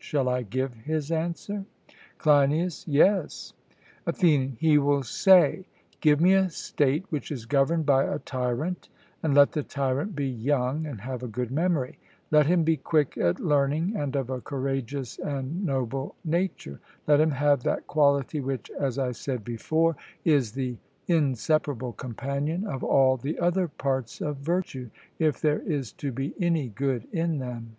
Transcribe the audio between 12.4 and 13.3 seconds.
him be quick